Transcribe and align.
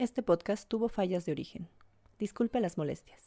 Este 0.00 0.22
podcast 0.22 0.66
tuvo 0.66 0.88
fallas 0.88 1.26
de 1.26 1.32
origen. 1.32 1.68
Disculpe 2.18 2.58
las 2.58 2.78
molestias. 2.78 3.20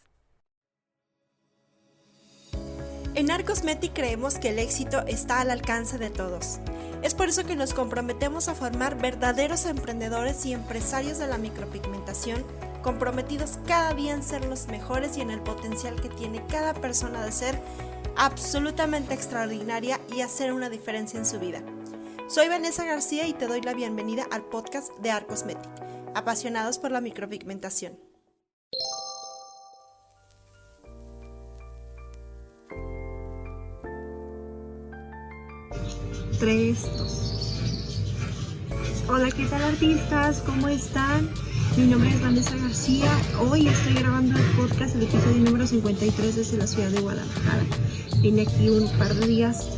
En 3.14 3.30
Arcosmetic 3.30 3.94
creemos 3.94 4.40
que 4.40 4.50
el 4.50 4.58
éxito 4.58 5.06
está 5.06 5.42
al 5.42 5.52
alcance 5.52 6.00
de 6.00 6.10
todos. 6.10 6.58
Es 7.04 7.14
por 7.14 7.30
eso 7.30 7.46
que 7.46 7.56
nos 7.56 7.76
comprometemos 7.76 8.48
a 8.48 8.56
formar 8.56 9.00
verdaderos 9.00 9.68
emprendedores 9.68 10.48
y 10.48 10.54
empresarios 10.54 11.20
de 11.20 11.28
la 11.28 11.38
micropigmentación, 11.38 12.44
comprometidos 12.82 13.60
cada 13.68 13.94
día 13.94 14.16
en 14.16 14.24
ser 14.24 14.44
los 14.46 14.66
mejores 14.66 15.16
y 15.18 15.22
en 15.22 15.30
el 15.30 15.42
potencial 15.42 16.02
que 16.02 16.10
tiene 16.10 16.44
cada 16.48 16.74
persona 16.74 17.24
de 17.24 17.32
ser 17.32 17.56
absolutamente 18.16 19.14
extraordinaria 19.14 20.00
y 20.12 20.22
hacer 20.22 20.52
una 20.52 20.72
diferencia 20.72 21.20
en 21.20 21.28
su 21.28 21.40
vida. 21.40 21.62
Soy 22.28 22.48
Vanessa 22.48 22.84
García 22.84 23.28
y 23.28 23.34
te 23.34 23.46
doy 23.46 23.62
la 23.62 23.76
bienvenida 23.76 24.26
al 24.32 24.44
podcast 24.44 24.92
de 24.98 25.12
Arcosmetic 25.12 25.84
apasionados 26.16 26.80
por 26.80 26.92
la 26.92 27.02
micropigmentación. 27.02 27.98
Tres, 36.40 36.86
Hola, 39.10 39.30
¿qué 39.32 39.46
tal 39.46 39.62
artistas? 39.62 40.42
¿Cómo 40.46 40.70
están? 40.70 41.30
Mi 41.76 41.86
nombre 41.88 42.10
es 42.10 42.22
Vanessa 42.22 42.56
García. 42.56 43.12
Hoy 43.38 43.68
estoy 43.68 43.96
grabando 43.96 44.40
el 44.40 44.46
podcast, 44.56 44.96
el 44.96 45.04
episodio 45.04 45.44
número 45.44 45.68
53 45.68 46.36
desde 46.38 46.58
la 46.58 46.68
ciudad 46.68 46.90
de 46.90 47.02
Guadalajara. 47.02 47.66
Vine 48.22 48.44
aquí 48.44 48.70
un 48.70 48.90
par 48.98 49.14
de 49.14 49.28
días 49.28 49.72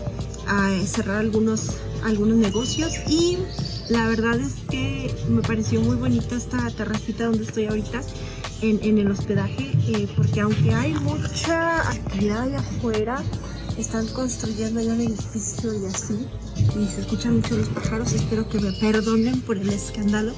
a 0.48 0.70
cerrar 0.86 1.18
algunos, 1.18 1.72
algunos 2.04 2.38
negocios 2.38 2.94
y 3.10 3.40
la 3.90 4.08
verdad 4.08 4.40
es 4.40 4.54
que 4.70 5.14
me 5.30 5.42
pareció 5.42 5.82
muy 5.82 5.96
bonita 5.96 6.36
esta 6.36 6.70
terracita 6.72 7.26
donde 7.26 7.44
estoy 7.44 7.66
ahorita 7.66 8.02
en, 8.62 8.98
el 8.98 9.12
hospedaje, 9.12 9.72
eh, 9.88 10.08
porque 10.16 10.42
aunque 10.42 10.74
hay 10.74 10.94
mucha 10.96 11.88
actividad 11.88 12.44
allá 12.44 12.60
afuera, 12.60 13.22
están 13.78 14.08
construyendo 14.08 14.82
ya 14.82 14.94
un 14.94 15.02
edificio 15.02 15.72
y 15.74 15.86
así, 15.86 16.26
y 16.58 16.88
se 16.88 17.02
escuchan 17.02 17.36
mucho 17.36 17.58
los 17.58 17.68
pájaros, 17.70 18.14
espero 18.14 18.48
que 18.50 18.60
me 18.60 18.72
perdonen 18.72 19.42
por 19.42 19.58
el 19.58 19.70
escándalo, 19.70 20.34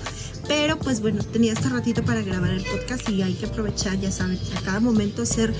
pero 0.48 0.78
pues 0.78 1.00
bueno, 1.00 1.24
tenía 1.24 1.54
este 1.54 1.70
ratito 1.70 2.04
para 2.04 2.22
grabar 2.22 2.50
el 2.50 2.64
podcast 2.64 3.08
y 3.10 3.22
hay 3.22 3.34
que 3.36 3.46
aprovechar, 3.46 3.98
ya 4.00 4.12
saben, 4.12 4.40
a 4.58 4.62
cada 4.62 4.80
momento 4.82 5.26
ser 5.26 5.54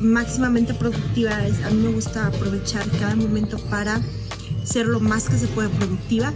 máximamente 0.00 0.74
productiva, 0.74 1.36
a 1.36 1.70
mí 1.70 1.82
me 1.82 1.92
gusta 1.92 2.26
aprovechar 2.26 2.84
cada 2.98 3.14
momento 3.14 3.58
para 3.70 4.00
ser 4.64 4.86
lo 4.86 4.98
más 4.98 5.28
que 5.28 5.38
se 5.38 5.46
pueda 5.48 5.68
productiva 5.68 6.32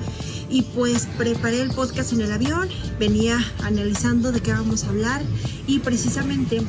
y 0.48 0.62
pues 0.62 1.06
preparé 1.19 1.62
el 1.62 1.70
podcast 1.70 2.12
en 2.12 2.20
el 2.20 2.33
avión, 2.33 2.69
venía 2.98 3.39
analizando 3.62 4.33
de 4.33 4.41
qué 4.41 4.52
vamos 4.52 4.84
a 4.84 4.89
hablar 4.89 5.22
y 5.66 5.80
precisamente 5.80 6.62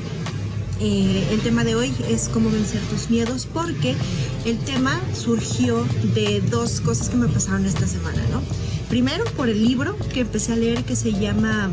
eh, 0.79 1.27
el 1.31 1.39
tema 1.41 1.63
de 1.63 1.75
hoy 1.75 1.93
es 2.09 2.29
cómo 2.29 2.51
vencer 2.51 2.81
tus 2.89 3.09
miedos 3.09 3.47
porque 3.51 3.95
el 4.45 4.57
tema 4.59 4.99
surgió 5.15 5.85
de 6.13 6.41
dos 6.41 6.81
cosas 6.81 7.09
que 7.09 7.17
me 7.17 7.27
pasaron 7.27 7.65
esta 7.65 7.87
semana, 7.87 8.21
¿no? 8.31 8.41
Primero 8.89 9.25
por 9.35 9.49
el 9.49 9.63
libro 9.63 9.97
que 10.13 10.21
empecé 10.21 10.53
a 10.53 10.55
leer 10.55 10.83
que 10.83 10.95
se 10.95 11.11
llama 11.11 11.69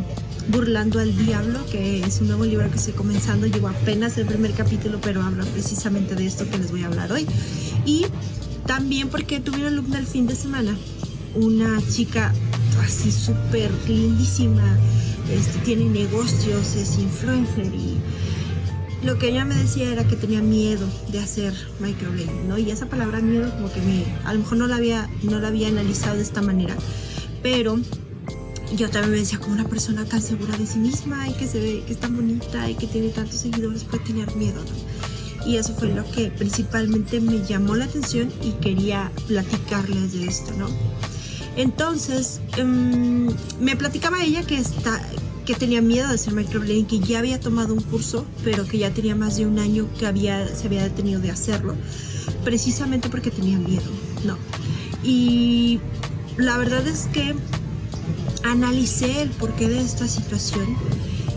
Burlando 0.48 0.98
al 0.98 1.16
Diablo, 1.16 1.64
que 1.70 2.00
es 2.00 2.20
un 2.20 2.28
nuevo 2.28 2.44
libro 2.44 2.68
que 2.70 2.76
estoy 2.76 2.94
comenzando, 2.94 3.46
llevo 3.46 3.68
apenas 3.68 4.18
el 4.18 4.26
primer 4.26 4.52
capítulo, 4.52 4.98
pero 5.00 5.22
habla 5.22 5.44
precisamente 5.44 6.14
de 6.14 6.26
esto 6.26 6.48
que 6.50 6.58
les 6.58 6.70
voy 6.70 6.82
a 6.82 6.86
hablar 6.86 7.12
hoy. 7.12 7.26
Y 7.86 8.06
también 8.66 9.08
porque 9.08 9.40
tuve 9.40 9.68
una 9.68 9.98
el 9.98 10.06
fin 10.06 10.26
de 10.26 10.34
semana 10.34 10.76
una 11.34 11.80
chica 11.88 12.32
así 12.82 13.10
súper 13.10 13.70
lindísima, 13.86 14.78
este, 15.30 15.58
tiene 15.60 15.86
negocios, 15.86 16.74
es 16.76 16.98
influencer 16.98 17.66
y 17.66 17.98
lo 19.04 19.18
que 19.18 19.28
ella 19.28 19.44
me 19.44 19.54
decía 19.54 19.92
era 19.92 20.04
que 20.04 20.16
tenía 20.16 20.40
miedo 20.40 20.86
de 21.12 21.18
hacer 21.18 21.52
microblading, 21.80 22.48
¿no? 22.48 22.56
Y 22.56 22.70
esa 22.70 22.86
palabra 22.86 23.20
miedo 23.20 23.50
como 23.50 23.70
que 23.72 23.80
me, 23.82 24.04
a 24.24 24.32
lo 24.32 24.40
mejor 24.40 24.58
no 24.58 24.66
la 24.66 24.76
había, 24.76 25.10
no 25.22 25.38
la 25.40 25.48
había 25.48 25.68
analizado 25.68 26.16
de 26.16 26.22
esta 26.22 26.40
manera, 26.40 26.74
pero 27.42 27.78
yo 28.76 28.88
también 28.88 29.12
me 29.12 29.18
decía 29.18 29.38
como 29.38 29.52
una 29.54 29.68
persona 29.68 30.04
tan 30.04 30.22
segura 30.22 30.56
de 30.56 30.66
sí 30.66 30.78
misma 30.78 31.28
y 31.28 31.34
que 31.34 31.46
se 31.46 31.60
ve 31.60 31.82
que 31.86 31.92
es 31.92 32.00
tan 32.00 32.16
bonita 32.16 32.68
y 32.70 32.74
que 32.74 32.86
tiene 32.86 33.10
tantos 33.10 33.40
seguidores 33.40 33.84
puede 33.84 34.04
tener 34.04 34.34
miedo, 34.36 34.62
¿no? 34.62 35.46
Y 35.46 35.58
eso 35.58 35.74
fue 35.74 35.92
lo 35.92 36.10
que 36.10 36.30
principalmente 36.30 37.20
me 37.20 37.44
llamó 37.44 37.76
la 37.76 37.84
atención 37.84 38.32
y 38.42 38.52
quería 38.52 39.12
platicarles 39.28 40.14
de 40.14 40.26
esto, 40.26 40.52
¿no? 40.58 40.68
Entonces, 41.56 42.40
em, 42.56 43.28
me 43.60 43.76
platicaba 43.76 44.22
ella 44.22 44.42
que, 44.42 44.56
está, 44.56 45.00
que 45.46 45.54
tenía 45.54 45.80
miedo 45.80 46.08
de 46.08 46.14
hacer 46.14 46.34
microblading, 46.34 46.86
que 46.86 46.98
ya 46.98 47.20
había 47.20 47.38
tomado 47.38 47.74
un 47.74 47.82
curso, 47.82 48.26
pero 48.42 48.66
que 48.66 48.78
ya 48.78 48.90
tenía 48.90 49.14
más 49.14 49.36
de 49.36 49.46
un 49.46 49.58
año 49.58 49.88
que 49.98 50.06
había, 50.06 50.48
se 50.48 50.66
había 50.66 50.82
detenido 50.82 51.20
de 51.20 51.30
hacerlo, 51.30 51.76
precisamente 52.44 53.08
porque 53.08 53.30
tenía 53.30 53.58
miedo, 53.58 53.90
¿no? 54.24 54.36
Y 55.04 55.80
la 56.36 56.56
verdad 56.58 56.86
es 56.86 57.06
que 57.12 57.34
analicé 58.42 59.22
el 59.22 59.30
porqué 59.30 59.68
de 59.68 59.80
esta 59.80 60.08
situación 60.08 60.76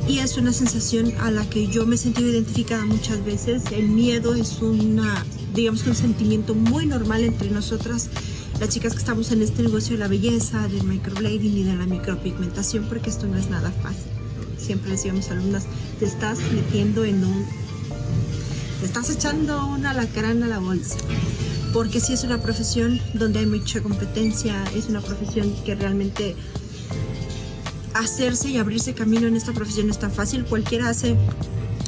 y 0.07 0.19
es 0.19 0.37
una 0.37 0.53
sensación 0.53 1.13
a 1.19 1.31
la 1.31 1.47
que 1.49 1.67
yo 1.67 1.85
me 1.85 1.95
he 1.95 1.97
sentido 1.97 2.29
identificada 2.29 2.85
muchas 2.85 3.23
veces. 3.25 3.63
El 3.71 3.89
miedo 3.89 4.35
es 4.35 4.61
una, 4.61 5.25
digamos 5.53 5.83
que 5.83 5.89
un 5.89 5.95
sentimiento 5.95 6.55
muy 6.55 6.85
normal 6.85 7.23
entre 7.23 7.49
nosotras 7.51 8.09
las 8.59 8.69
chicas 8.69 8.93
que 8.93 8.99
estamos 8.99 9.31
en 9.31 9.41
este 9.41 9.61
negocio 9.61 9.95
de 9.95 9.99
la 9.99 10.07
belleza, 10.07 10.67
del 10.67 10.83
microblading 10.83 11.57
y 11.57 11.63
de 11.63 11.75
la 11.75 11.85
micropigmentación, 11.85 12.85
porque 12.85 13.09
esto 13.09 13.27
no 13.27 13.37
es 13.37 13.49
nada 13.49 13.71
fácil. 13.71 14.11
Siempre 14.57 14.91
decíamos 14.91 15.29
alumnas, 15.29 15.65
te 15.99 16.05
estás 16.05 16.39
metiendo 16.53 17.05
en 17.05 17.23
un... 17.23 17.45
te 18.79 18.85
estás 18.85 19.09
echando 19.11 19.67
una 19.67 19.93
lacrana 19.93 20.47
a 20.47 20.49
la 20.49 20.59
bolsa. 20.59 20.97
Porque 21.71 21.99
si 21.99 22.13
es 22.13 22.23
una 22.23 22.41
profesión 22.41 22.99
donde 23.13 23.39
hay 23.39 23.45
mucha 23.45 23.81
competencia, 23.81 24.63
es 24.75 24.89
una 24.89 25.01
profesión 25.01 25.53
que 25.63 25.75
realmente 25.75 26.35
hacerse 27.93 28.49
y 28.49 28.57
abrirse 28.57 28.93
camino 28.93 29.27
en 29.27 29.35
esta 29.35 29.53
profesión 29.53 29.89
es 29.89 29.99
tan 29.99 30.11
fácil. 30.11 30.45
Cualquiera 30.45 30.89
hace 30.89 31.15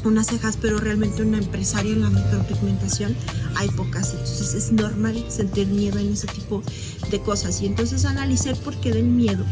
unas 0.08 0.28
cejas, 0.28 0.58
pero 0.62 0.78
realmente 0.78 1.22
una 1.22 1.38
empresaria 1.38 1.92
en 1.92 2.02
la 2.02 2.10
micropigmentación 2.10 3.16
hay 3.56 3.68
pocas, 3.70 4.12
entonces 4.12 4.54
es 4.54 4.72
normal 4.72 5.26
sentir 5.30 5.68
miedo 5.68 6.00
en 6.00 6.14
ese 6.14 6.28
tipo 6.28 6.64
de 7.12 7.20
cosas. 7.20 7.62
Y 7.62 7.66
entonces 7.66 8.06
analicé 8.06 8.56
por 8.56 8.76
qué 8.78 8.92
del 8.92 9.06
miedo. 9.06 9.44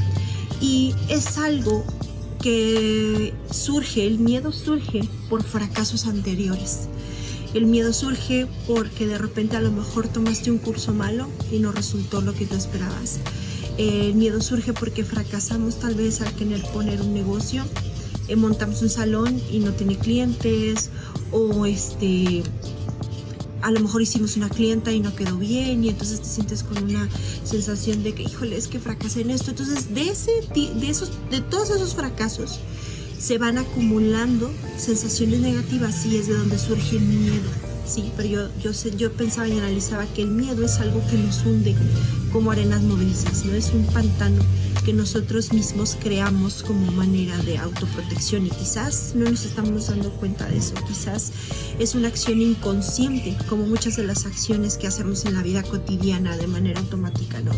Y 0.61 0.95
es 1.09 1.37
algo 1.37 1.83
que 2.41 3.33
surge, 3.51 4.07
el 4.07 4.19
miedo 4.19 4.51
surge 4.51 5.01
por 5.29 5.43
fracasos 5.43 6.07
anteriores. 6.07 6.87
El 7.53 7.65
miedo 7.65 7.93
surge 7.93 8.47
porque 8.67 9.07
de 9.07 9.17
repente 9.17 9.55
a 9.55 9.61
lo 9.61 9.71
mejor 9.71 10.07
tomaste 10.07 10.51
un 10.51 10.57
curso 10.57 10.93
malo 10.93 11.27
y 11.51 11.59
no 11.59 11.71
resultó 11.71 12.21
lo 12.21 12.33
que 12.33 12.45
tú 12.45 12.55
esperabas. 12.55 13.19
El 13.77 14.15
miedo 14.15 14.41
surge 14.41 14.73
porque 14.73 15.03
fracasamos 15.03 15.79
tal 15.79 15.95
vez 15.95 16.21
al 16.21 16.33
querer 16.33 16.61
poner 16.73 17.01
un 17.01 17.13
negocio 17.13 17.63
eh, 18.27 18.35
montamos 18.35 18.81
un 18.81 18.89
salón 18.89 19.41
y 19.51 19.59
no 19.59 19.71
tiene 19.71 19.97
clientes 19.97 20.89
o 21.31 21.65
este 21.65 22.43
a 23.61 23.71
lo 23.71 23.79
mejor 23.79 24.01
hicimos 24.01 24.37
una 24.37 24.49
clienta 24.49 24.91
y 24.91 24.99
no 24.99 25.15
quedó 25.15 25.37
bien 25.37 25.83
y 25.83 25.89
entonces 25.89 26.21
te 26.21 26.27
sientes 26.27 26.63
con 26.63 26.83
una 26.83 27.09
sensación 27.43 28.03
de 28.03 28.13
que 28.13 28.23
híjole 28.23 28.55
es 28.55 28.67
que 28.67 28.79
fracasé 28.79 29.21
en 29.21 29.31
esto 29.31 29.51
entonces 29.51 29.93
de 29.93 30.09
ese 30.09 30.31
de 30.53 30.89
esos 30.89 31.11
de 31.31 31.41
todos 31.41 31.69
esos 31.69 31.95
fracasos 31.95 32.59
se 33.19 33.37
van 33.37 33.57
acumulando 33.57 34.51
sensaciones 34.77 35.39
negativas 35.39 36.05
y 36.05 36.17
es 36.17 36.27
de 36.27 36.35
donde 36.35 36.59
surge 36.59 36.97
el 36.97 37.03
miedo 37.03 37.49
sí 37.85 38.11
pero 38.15 38.29
yo 38.29 38.49
yo 38.61 38.71
yo 38.97 39.11
pensaba 39.11 39.47
y 39.47 39.53
analizaba 39.57 40.05
que 40.05 40.21
el 40.21 40.29
miedo 40.29 40.63
es 40.63 40.79
algo 40.79 41.01
que 41.09 41.17
nos 41.17 41.45
hunde 41.45 41.75
como 42.31 42.51
arenas 42.51 42.81
movedizas 42.83 43.45
no 43.45 43.53
es 43.53 43.71
un 43.73 43.85
pantano 43.87 44.41
que 44.87 44.93
nosotros 44.93 45.51
mismos 45.51 45.97
creamos 46.01 46.63
como 46.63 46.89
manera 46.93 47.37
de 47.39 47.57
autoprotección 47.57 48.45
y 48.47 48.49
quizás 48.49 49.11
no 49.15 49.29
nos 49.29 49.43
estamos 49.43 49.87
dando 49.87 50.09
cuenta 50.11 50.45
de 50.45 50.59
eso, 50.59 50.75
quizás 50.87 51.33
es 51.77 51.93
una 51.93 52.07
acción 52.07 52.41
inconsciente 52.41 53.35
como 53.49 53.65
muchas 53.65 53.97
de 53.97 54.05
las 54.05 54.25
acciones 54.25 54.77
que 54.77 54.87
hacemos 54.87 55.25
en 55.25 55.33
la 55.33 55.43
vida 55.43 55.61
cotidiana 55.63 56.37
de 56.37 56.47
manera 56.47 56.79
automática, 56.79 57.41
¿no? 57.41 57.51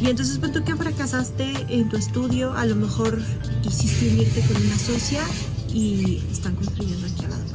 Y 0.00 0.10
entonces, 0.10 0.38
pues 0.38 0.50
tú 0.50 0.64
que 0.64 0.74
fracasaste 0.74 1.52
en 1.68 1.88
tu 1.88 1.96
estudio, 1.96 2.52
a 2.52 2.66
lo 2.66 2.74
mejor 2.74 3.16
quisiste 3.62 4.08
unirte 4.08 4.40
con 4.40 4.60
una 4.60 4.76
socia 4.76 5.22
y 5.72 6.20
están 6.32 6.56
construyendo 6.56 7.06
aquí 7.06 7.26
al 7.26 7.30
lado 7.30 7.45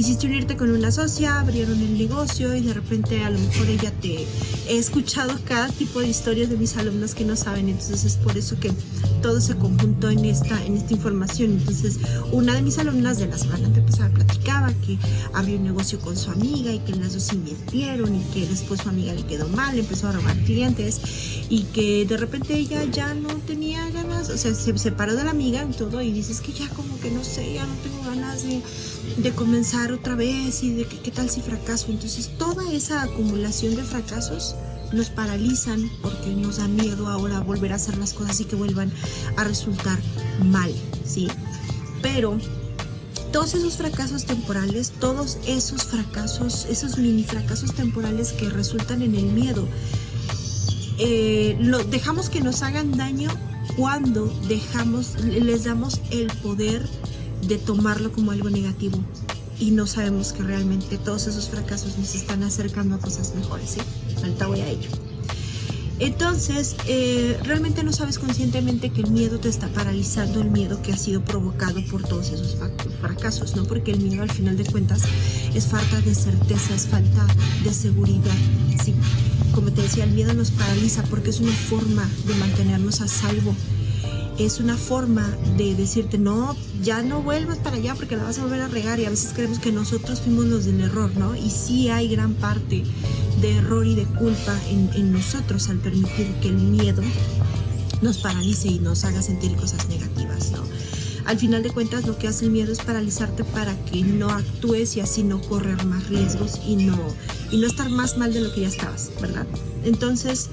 quisiste 0.00 0.26
unirte 0.26 0.56
con 0.56 0.70
una 0.70 0.90
socia, 0.90 1.40
abrieron 1.40 1.78
el 1.78 1.98
negocio 1.98 2.56
y 2.56 2.62
de 2.62 2.72
repente 2.72 3.22
a 3.22 3.28
lo 3.28 3.38
mejor 3.38 3.68
ella 3.68 3.92
te... 4.00 4.26
He 4.66 4.78
escuchado 4.78 5.38
cada 5.44 5.68
tipo 5.68 6.00
de 6.00 6.08
historias 6.08 6.48
de 6.48 6.56
mis 6.56 6.74
alumnos 6.78 7.14
que 7.14 7.26
no 7.26 7.36
saben, 7.36 7.68
entonces 7.68 8.04
es 8.04 8.16
por 8.16 8.34
eso 8.34 8.58
que 8.58 8.72
todo 9.20 9.38
ese 9.38 9.56
conjunto 9.56 10.10
en 10.10 10.24
esta, 10.24 10.64
en 10.64 10.76
esta 10.76 10.92
información. 10.92 11.52
Entonces, 11.52 11.98
una 12.32 12.54
de 12.54 12.62
mis 12.62 12.78
alumnas 12.78 13.18
de 13.18 13.26
la 13.26 13.38
semana 13.38 13.66
antepasada 13.66 14.10
platicaba 14.10 14.72
que 14.86 14.98
abrió 15.32 15.56
un 15.56 15.64
negocio 15.64 15.98
con 16.00 16.16
su 16.16 16.30
amiga 16.30 16.72
y 16.72 16.78
que 16.80 16.94
las 16.96 17.14
dos 17.14 17.32
invirtieron 17.32 18.14
y 18.14 18.20
que 18.32 18.46
después 18.46 18.80
su 18.80 18.88
amiga 18.88 19.12
le 19.12 19.24
quedó 19.24 19.48
mal, 19.48 19.78
empezó 19.78 20.08
a 20.08 20.12
robar 20.12 20.36
clientes 20.44 21.00
y 21.48 21.64
que 21.64 22.06
de 22.06 22.16
repente 22.16 22.54
ella 22.54 22.84
ya 22.84 23.14
no 23.14 23.28
tenía 23.46 23.88
ganas, 23.90 24.30
o 24.30 24.36
sea, 24.36 24.54
se 24.54 24.76
separó 24.78 25.14
de 25.14 25.24
la 25.24 25.30
amiga 25.30 25.66
y 25.68 25.74
todo 25.74 26.00
y 26.00 26.12
dices 26.12 26.40
que 26.40 26.52
ya 26.52 26.68
como 26.70 26.98
que 27.00 27.10
no 27.10 27.24
sé, 27.24 27.54
ya 27.54 27.66
no 27.66 27.74
tengo 27.82 28.02
ganas 28.04 28.42
de, 28.42 28.62
de 29.16 29.30
comenzar 29.32 29.92
otra 29.92 30.14
vez 30.14 30.62
y 30.62 30.74
de 30.74 30.84
qué 30.86 31.10
tal 31.10 31.28
si 31.30 31.40
fracaso. 31.40 31.86
Entonces, 31.88 32.30
toda 32.38 32.72
esa 32.72 33.02
acumulación 33.02 33.76
de 33.76 33.82
fracasos 33.82 34.54
nos 34.92 35.10
paralizan 35.10 35.90
porque 36.02 36.30
nos 36.30 36.58
da 36.58 36.68
miedo 36.68 37.08
ahora 37.08 37.40
volver 37.40 37.72
a 37.72 37.76
hacer 37.76 37.96
las 37.98 38.12
cosas 38.12 38.40
y 38.40 38.44
que 38.44 38.56
vuelvan 38.56 38.92
a 39.36 39.44
resultar 39.44 39.98
mal, 40.44 40.72
¿sí? 41.04 41.28
Pero 42.02 42.38
todos 43.32 43.54
esos 43.54 43.76
fracasos 43.76 44.24
temporales, 44.24 44.92
todos 44.98 45.38
esos 45.46 45.84
fracasos, 45.84 46.66
esos 46.68 46.98
mini 46.98 47.24
fracasos 47.24 47.74
temporales 47.74 48.32
que 48.32 48.50
resultan 48.50 49.02
en 49.02 49.14
el 49.14 49.26
miedo, 49.26 49.66
eh, 50.98 51.56
lo, 51.60 51.82
dejamos 51.84 52.28
que 52.28 52.40
nos 52.40 52.62
hagan 52.62 52.96
daño 52.96 53.30
cuando 53.76 54.26
dejamos, 54.48 55.14
les 55.24 55.64
damos 55.64 56.00
el 56.10 56.26
poder 56.42 56.86
de 57.46 57.56
tomarlo 57.58 58.12
como 58.12 58.32
algo 58.32 58.50
negativo 58.50 58.98
y 59.60 59.70
no 59.70 59.86
sabemos 59.86 60.32
que 60.32 60.42
realmente 60.42 60.98
todos 60.98 61.26
esos 61.26 61.50
fracasos 61.50 61.96
nos 61.98 62.14
están 62.14 62.42
acercando 62.42 62.96
a 62.96 62.98
cosas 62.98 63.34
mejores, 63.36 63.70
¿sí? 63.70 63.80
Ahorita 64.16 64.46
voy 64.46 64.60
a 64.60 64.68
ello. 64.68 64.88
Entonces, 65.98 66.76
eh, 66.86 67.38
realmente 67.44 67.84
no 67.84 67.92
sabes 67.92 68.18
conscientemente 68.18 68.88
que 68.88 69.02
el 69.02 69.10
miedo 69.10 69.38
te 69.38 69.50
está 69.50 69.68
paralizando, 69.68 70.40
el 70.40 70.50
miedo 70.50 70.80
que 70.80 70.94
ha 70.94 70.96
sido 70.96 71.22
provocado 71.22 71.84
por 71.90 72.02
todos 72.02 72.30
esos 72.30 72.56
fracasos, 73.02 73.54
¿no? 73.54 73.66
Porque 73.66 73.92
el 73.92 74.00
miedo 74.00 74.22
al 74.22 74.30
final 74.30 74.56
de 74.56 74.64
cuentas 74.64 75.02
es 75.54 75.66
falta 75.66 76.00
de 76.00 76.14
certeza, 76.14 76.74
es 76.74 76.86
falta 76.86 77.26
de 77.62 77.74
seguridad, 77.74 78.34
¿sí? 78.82 78.94
Como 79.54 79.70
te 79.72 79.82
decía, 79.82 80.04
el 80.04 80.12
miedo 80.12 80.32
nos 80.32 80.50
paraliza 80.52 81.02
porque 81.02 81.28
es 81.28 81.40
una 81.40 81.52
forma 81.52 82.08
de 82.26 82.34
mantenernos 82.36 83.02
a 83.02 83.08
salvo 83.08 83.54
es 84.44 84.60
una 84.60 84.76
forma 84.76 85.28
de 85.56 85.74
decirte, 85.74 86.18
no, 86.18 86.56
ya 86.82 87.02
no 87.02 87.22
vuelvas 87.22 87.58
para 87.58 87.76
allá 87.76 87.94
porque 87.94 88.16
la 88.16 88.24
vas 88.24 88.38
a 88.38 88.42
volver 88.42 88.62
a 88.62 88.68
regar 88.68 88.98
y 88.98 89.04
a 89.04 89.10
veces 89.10 89.32
creemos 89.34 89.58
que 89.58 89.72
nosotros 89.72 90.20
fuimos 90.20 90.46
los 90.46 90.64
del 90.64 90.80
error, 90.80 91.10
¿no? 91.16 91.34
Y 91.36 91.50
sí 91.50 91.88
hay 91.88 92.08
gran 92.08 92.34
parte 92.34 92.84
de 93.40 93.56
error 93.56 93.86
y 93.86 93.94
de 93.94 94.04
culpa 94.04 94.58
en, 94.68 94.90
en 94.94 95.12
nosotros 95.12 95.68
al 95.68 95.78
permitir 95.78 96.26
que 96.40 96.48
el 96.48 96.56
miedo 96.56 97.02
nos 98.02 98.18
paralice 98.18 98.68
y 98.68 98.78
nos 98.78 99.04
haga 99.04 99.22
sentir 99.22 99.54
cosas 99.56 99.88
negativas, 99.88 100.52
¿no? 100.52 100.62
Al 101.26 101.38
final 101.38 101.62
de 101.62 101.70
cuentas 101.70 102.06
lo 102.06 102.18
que 102.18 102.28
hace 102.28 102.46
el 102.46 102.50
miedo 102.50 102.72
es 102.72 102.80
paralizarte 102.80 103.44
para 103.44 103.76
que 103.84 104.02
no 104.02 104.30
actúes 104.30 104.96
y 104.96 105.00
así 105.00 105.22
no 105.22 105.40
correr 105.42 105.84
más 105.84 106.08
riesgos 106.08 106.60
y 106.66 106.76
no, 106.76 106.98
y 107.50 107.58
no 107.58 107.66
estar 107.66 107.90
más 107.90 108.16
mal 108.16 108.32
de 108.32 108.40
lo 108.40 108.52
que 108.52 108.62
ya 108.62 108.68
estabas, 108.68 109.10
¿verdad? 109.20 109.46
Entonces, 109.84 110.48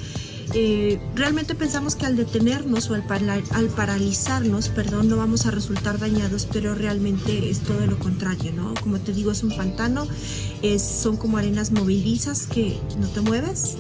eh, 0.54 1.00
realmente 1.14 1.56
pensamos 1.56 1.96
que 1.96 2.06
al 2.06 2.16
detenernos 2.16 2.90
o 2.90 2.94
al, 2.94 3.04
al, 3.30 3.68
paralizarnos, 3.68 4.70
perdón, 4.70 5.10
no 5.10 5.18
vamos 5.18 5.46
a 5.46 5.52
resultar 5.52 6.00
dañados, 6.00 6.48
pero 6.52 6.74
realmente 6.74 7.50
es 7.50 7.60
todo 7.60 7.86
lo 7.86 8.00
contrario, 8.00 8.54
¿no? 8.54 8.74
Como 8.82 9.00
te 9.00 9.14
digo, 9.14 9.32
es 9.32 9.44
un 9.44 9.56
pantano, 9.56 10.08
es, 10.62 10.82
son 10.82 11.18
como 11.18 11.38
arenas 11.38 11.72
movilizas 11.72 12.48
que 12.48 12.80
no 13.00 13.08
te 13.08 13.22
mueves, 13.22 13.78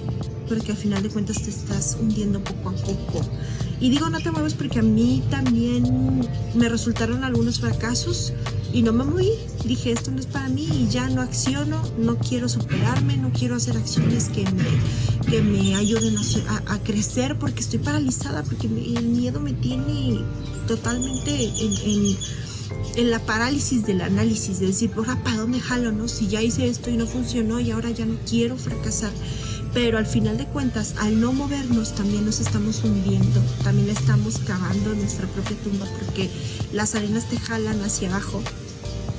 porque 0.49 0.71
al 0.71 0.77
final 0.77 1.03
de 1.03 1.09
cuentas 1.09 1.41
te 1.41 1.49
estás 1.49 1.97
hundiendo 1.99 2.43
poco 2.43 2.69
a 2.69 2.73
poco. 2.73 3.21
Y 3.79 3.89
digo 3.89 4.09
no 4.09 4.19
te 4.19 4.31
mueves 4.31 4.55
porque 4.55 4.79
a 4.79 4.83
mí 4.83 5.23
también 5.29 6.27
me 6.55 6.67
resultaron 6.67 7.23
algunos 7.23 7.59
fracasos 7.59 8.33
y 8.73 8.81
no 8.81 8.93
me 8.93 9.03
moví. 9.03 9.31
Dije, 9.63 9.91
esto 9.91 10.11
no 10.11 10.19
es 10.19 10.25
para 10.27 10.47
mí 10.49 10.67
y 10.71 10.87
ya 10.87 11.09
no 11.09 11.21
acciono, 11.21 11.81
no 11.97 12.17
quiero 12.17 12.47
superarme, 12.47 13.17
no 13.17 13.31
quiero 13.31 13.55
hacer 13.55 13.75
acciones 13.75 14.29
que 14.29 14.43
me, 14.51 15.29
que 15.29 15.41
me 15.41 15.75
ayuden 15.75 16.15
a, 16.67 16.79
crecer 16.79 17.37
porque 17.37 17.59
estoy 17.59 17.79
paralizada, 17.79 18.43
porque 18.43 18.67
el 18.67 19.03
miedo 19.05 19.39
me 19.39 19.53
tiene 19.53 20.19
totalmente 20.67 21.51
en, 21.59 22.15
en, 22.95 23.11
la 23.11 23.19
parálisis 23.19 23.85
del 23.85 24.01
análisis, 24.01 24.59
de 24.59 24.67
decir, 24.67 24.91
¿para 24.91 25.37
dónde 25.37 25.59
jalo? 25.59 25.91
No? 25.91 26.07
Si 26.07 26.27
ya 26.27 26.41
hice 26.41 26.67
esto 26.67 26.89
y 26.89 26.97
no 26.97 27.05
funcionó 27.05 27.59
y 27.59 27.71
ahora 27.71 27.91
ya 27.91 28.05
no 28.05 28.17
quiero 28.27 28.57
fracasar 28.57 29.11
pero 29.77 29.99
al 29.99 30.07
final 30.07 30.39
de 30.39 30.45
cuentas, 30.47 30.95
al 30.97 31.21
no 31.21 31.33
movernos, 31.33 31.93
también 31.93 32.25
nos 32.25 32.39
estamos 32.39 32.83
hundiendo, 32.83 33.39
también 33.63 33.89
estamos 33.89 34.39
cavando 34.39 34.95
nuestra 34.95 35.27
propia 35.27 35.55
tumba 35.57 35.85
porque 35.99 36.31
las 36.73 36.95
arenas 36.95 37.29
te 37.29 37.37
jalan 37.37 37.79
hacia 37.83 38.09
abajo 38.09 38.41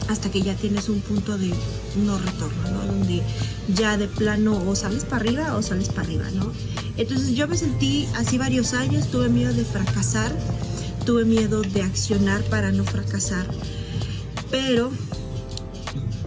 hasta 0.08 0.32
que 0.32 0.42
ya 0.42 0.56
tienes 0.56 0.88
un 0.88 1.00
punto 1.00 1.38
de 1.38 1.54
no 2.04 2.18
retorno, 2.18 2.72
¿no? 2.72 2.86
Donde 2.86 3.22
ya 3.72 3.96
de 3.96 4.08
plano 4.08 4.60
o 4.66 4.74
sales 4.74 5.04
para 5.04 5.18
arriba 5.22 5.54
o 5.54 5.62
sales 5.62 5.90
para 5.90 6.02
arriba, 6.02 6.24
¿no? 6.34 6.50
Entonces 6.96 7.36
yo 7.36 7.46
me 7.46 7.56
sentí 7.56 8.08
así 8.16 8.36
varios 8.36 8.74
años, 8.74 9.12
tuve 9.12 9.28
miedo 9.28 9.54
de 9.54 9.64
fracasar, 9.64 10.32
tuve 11.06 11.24
miedo 11.24 11.62
de 11.62 11.82
accionar 11.82 12.42
para 12.42 12.72
no 12.72 12.82
fracasar, 12.82 13.46
pero 14.50 14.90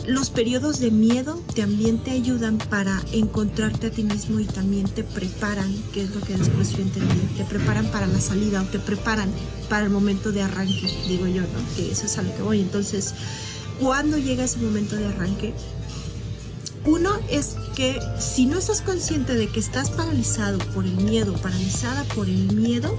los 0.08 0.30
periodos 0.30 0.80
de 0.80 0.92
miedo 0.92 1.42
también 1.56 2.00
te 2.00 2.12
ayudan 2.12 2.58
para 2.58 3.02
encontrarte 3.12 3.88
a 3.88 3.92
ti 3.92 4.04
mismo 4.04 4.40
y 4.40 4.46
también 4.46 4.88
te 4.88 5.04
preparan, 5.04 5.72
que 5.94 6.04
es 6.04 6.16
lo 6.16 6.22
que 6.22 6.36
después 6.36 6.72
yo 6.72 6.80
entendí, 6.80 7.20
te 7.38 7.46
preparan 7.46 7.86
para 7.88 8.08
la 8.08 8.20
salida 8.20 8.62
o 8.62 8.66
te 8.66 8.80
preparan 8.80 9.30
para 9.70 9.86
el 9.86 9.92
momento 9.92 10.32
de 10.32 10.42
arranque, 10.42 10.92
digo 11.08 11.28
yo, 11.28 11.42
¿no? 11.42 11.76
Que 11.76 11.92
eso 11.92 12.06
es 12.06 12.18
a 12.18 12.24
lo 12.24 12.36
que 12.36 12.42
voy. 12.42 12.62
Entonces, 12.62 13.14
cuando 13.80 14.18
llega 14.18 14.44
ese 14.44 14.60
momento 14.60 14.96
de 14.96 15.06
arranque, 15.06 15.54
uno 16.86 17.12
es 17.30 17.56
que 17.76 18.00
si 18.20 18.48
no 18.48 18.58
estás 18.58 18.82
consciente 18.82 19.36
de 19.36 19.48
que 19.48 19.60
estás 19.60 19.92
paralizado 19.92 20.58
por 20.74 20.86
el 20.86 20.96
miedo, 20.96 21.34
paralizada 21.34 22.04
por 22.16 22.28
el 22.28 22.56
miedo, 22.56 22.96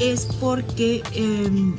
es 0.00 0.26
porque... 0.40 1.02
Em, 1.14 1.74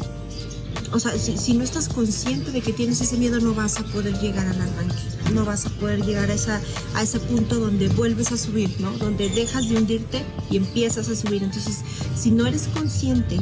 o 0.91 0.99
sea, 0.99 1.17
si, 1.17 1.53
no 1.53 1.63
estás 1.63 1.89
consciente 1.89 2.51
de 2.51 2.61
que 2.61 2.73
tienes 2.73 3.01
ese 3.01 3.17
miedo, 3.17 3.39
no 3.39 3.53
vas 3.53 3.77
a 3.77 3.83
poder 3.85 4.17
llegar 4.19 4.47
al 4.47 4.61
arranque, 4.61 4.95
no 5.33 5.45
vas 5.45 5.65
a 5.65 5.69
poder 5.71 6.03
llegar 6.03 6.29
a, 6.31 6.61
a 6.97 7.03
ese 7.03 7.19
punto 7.19 7.55
donde 7.59 7.89
vuelves 7.89 8.31
a 8.31 8.37
subir, 8.37 8.69
¿no? 8.79 8.91
Donde 8.97 9.29
dejas 9.29 9.67
de 9.69 9.77
hundirte 9.77 10.23
y 10.49 10.57
empiezas 10.57 11.09
a 11.09 11.15
subir. 11.15 11.43
Entonces, 11.43 11.79
si 12.15 12.31
no 12.31 12.45
eres 12.45 12.67
consciente 12.73 13.39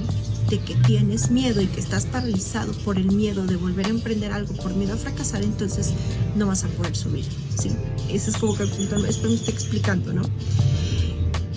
de 0.50 0.59
que 0.59 0.75
tienes 0.88 1.31
miedo 1.31 1.62
y 1.62 1.68
que 1.68 1.80
estás 1.80 2.06
paralizado 2.06 2.74
por 2.83 2.97
el 2.97 3.12
miedo 3.12 3.45
de 3.45 3.56
volver 3.56 3.88
a 3.88 3.89
emprender 3.89 4.31
algo, 4.31 4.53
por 4.56 4.75
miedo 4.75 4.94
a 4.94 4.98
fracasar, 4.98 5.44
entonces 5.44 5.91
no 6.36 6.48
vas 6.48 6.63
a 6.63 6.68
poder 6.69 6.95
subir, 6.95 7.25
¿sí? 7.59 7.71
Ese 8.09 8.31
es 8.31 8.38
como 8.38 8.56
que 8.56 8.65
punto, 8.68 9.03
espero 9.06 9.30
me 9.30 9.36
estoy 9.36 9.53
explicando, 9.53 10.13
¿no? 10.13 10.24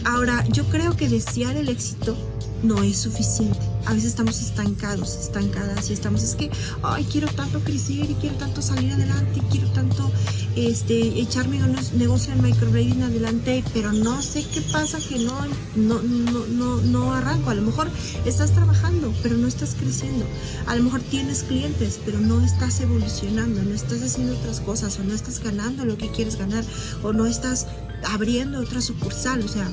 Ahora, 0.04 0.44
yo 0.48 0.64
creo 0.64 0.96
que 0.96 1.08
desear 1.08 1.56
el 1.56 1.68
éxito 1.68 2.16
no 2.62 2.82
es 2.82 2.98
suficiente. 2.98 3.58
A 3.86 3.92
veces 3.92 4.10
estamos 4.10 4.40
estancados, 4.40 5.16
estancadas 5.16 5.88
y 5.90 5.92
estamos, 5.92 6.22
es 6.22 6.34
que, 6.34 6.50
ay, 6.82 7.04
quiero 7.10 7.28
tanto 7.28 7.60
crecer 7.60 8.10
y 8.10 8.14
quiero 8.14 8.36
tanto 8.36 8.60
salir 8.60 8.92
adelante 8.92 9.38
y 9.38 9.50
quiero 9.50 9.68
tanto 9.70 10.10
este, 10.56 11.20
echarme 11.20 11.62
un 11.62 11.76
negocio 11.96 12.32
en 12.32 12.42
microblading 12.42 13.02
adelante, 13.02 13.64
pero 13.72 13.92
no 13.92 14.20
sé 14.20 14.44
qué 14.52 14.60
pasa 14.72 14.98
que 14.98 15.18
no, 15.18 15.34
no, 15.76 16.02
no, 16.02 16.46
no, 16.46 16.76
no 16.82 17.14
arranco. 17.14 17.50
A 17.50 17.54
lo 17.54 17.62
mejor 17.62 17.88
estás 18.26 18.52
trabajando, 18.52 19.12
pero 19.22 19.36
no 19.36 19.46
estás 19.46 19.74
creciendo. 19.78 20.26
A 20.66 20.76
lo 20.76 20.82
mejor 20.82 21.00
tienes 21.00 21.44
clientes, 21.44 22.00
pero 22.04 22.18
no 22.18 22.44
estás 22.44 22.80
evolucionando, 22.80 23.62
no 23.62 23.74
estás 23.74 24.02
haciendo 24.02 24.34
otras 24.36 24.60
cosas 24.60 24.98
o 24.98 25.04
no 25.04 25.14
estás 25.14 25.40
ganando 25.42 25.84
lo 25.84 25.96
que 25.96 26.10
quieres 26.10 26.36
ganar 26.36 26.64
o 27.02 27.12
no 27.12 27.26
estás 27.26 27.66
abriendo 28.04 28.60
otra 28.60 28.80
sucursal. 28.80 29.42
O 29.42 29.48
sea, 29.48 29.70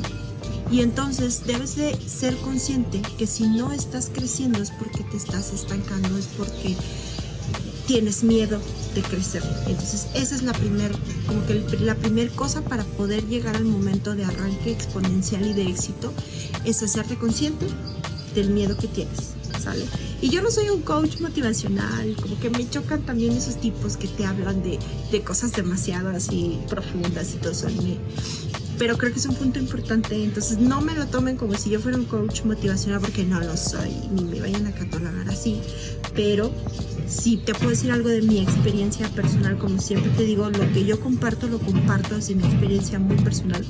y 0.72 0.82
entonces 0.82 1.46
debes 1.46 1.76
de 1.76 1.96
ser 2.08 2.36
consciente 2.38 3.02
que 3.18 3.28
si 3.28 3.48
no 3.48 3.72
estás 3.72 4.10
creciendo 4.14 4.62
es 4.62 4.72
porque 4.72 5.04
te 5.04 5.18
estás 5.18 5.54
estancando, 5.54 6.18
es 6.18 6.28
porque 6.38 6.76
tienes 7.86 8.24
miedo 8.24 8.60
de 8.96 9.02
crecer. 9.02 9.44
Entonces 9.68 10.08
esa 10.16 10.36
es 10.36 10.44
la 10.44 10.54
primera, 10.54 10.96
como 11.28 11.46
que 11.46 11.78
la 11.80 11.96
primera 11.96 12.32
cosa 12.36 12.62
para 12.62 12.84
poder 12.84 13.26
llegar 13.28 13.56
al 13.56 13.66
momento 13.66 14.16
de 14.16 14.26
arranque 14.26 14.72
exponencial 14.72 15.46
y 15.46 15.54
de 15.54 15.70
éxito 15.70 16.12
es 16.66 16.82
hacerte 16.82 17.16
consciente 17.16 17.68
del 18.34 18.50
miedo 18.50 18.76
que 18.78 18.88
tienes. 18.88 19.34
¿Sale? 19.62 19.86
Y 20.22 20.30
yo 20.30 20.42
no 20.42 20.52
soy 20.52 20.70
un 20.70 20.82
coach 20.82 21.22
motivacional, 21.22 22.16
como 22.22 22.40
que 22.40 22.50
me 22.50 22.70
chocan 22.70 23.04
también 23.04 23.34
esos 23.34 23.60
tipos 23.60 23.98
que 23.98 24.08
te 24.08 24.26
hablan 24.26 24.62
de, 24.62 24.78
de 25.12 25.22
cosas 25.22 25.54
demasiado 25.54 26.10
así 26.10 26.60
profundas 26.70 27.34
y 27.34 27.38
todo 27.38 27.52
eso 27.52 27.68
pero 28.78 28.98
creo 28.98 29.12
que 29.12 29.20
es 29.20 29.26
un 29.26 29.36
punto 29.36 29.60
importante. 29.60 30.24
Entonces, 30.24 30.58
no 30.60 30.82
me 30.82 30.96
lo 30.96 31.08
tomen 31.08 31.38
como 31.38 31.56
si 31.56 31.70
yo 31.70 31.80
fuera 31.80 31.98
un 31.98 32.06
coach 32.06 32.44
motivacional, 32.44 33.02
porque 33.02 33.24
no 33.24 33.40
lo 33.40 33.56
soy, 33.58 33.92
ni 34.14 34.24
me 34.24 34.40
vayan 34.40 34.68
a 34.68 34.72
catalogar 34.72 35.30
así. 35.30 35.60
Pero 36.14 36.52
si 37.08 37.38
te 37.38 37.54
puedo 37.54 37.70
decir 37.70 37.92
algo 37.92 38.10
de 38.10 38.22
mi 38.22 38.40
experiencia 38.40 39.08
personal, 39.10 39.58
como 39.58 39.80
siempre 39.80 40.12
te 40.12 40.24
digo, 40.24 40.50
lo 40.50 40.72
que 40.74 40.86
yo 40.86 41.00
comparto, 41.00 41.48
lo 41.48 41.60
comparto 41.60 42.16
desde 42.16 42.36
mi 42.36 42.44
experiencia 42.44 43.00
muy 43.00 43.18
personal. 43.18 43.64